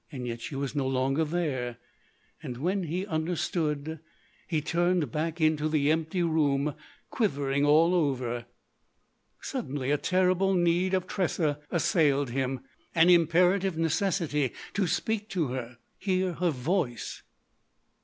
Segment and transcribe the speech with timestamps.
[0.11, 1.77] Yet she was no longer there.
[2.41, 3.99] And, when he understood,
[4.47, 6.73] he turned back into the empty room,
[7.11, 8.45] quivering all over.
[9.41, 16.49] Suddenly a terrible need of Tressa assailed him—an imperative necessity to speak to her—hear her
[16.49, 17.21] voice.